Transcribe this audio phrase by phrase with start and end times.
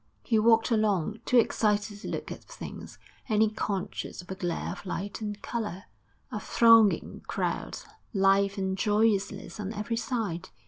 [0.23, 2.97] He walked along, too excited to look at things,
[3.29, 5.83] only conscious of a glare of light and colour,
[6.31, 7.77] a thronging crowd,
[8.11, 10.49] life and joyousness on every side....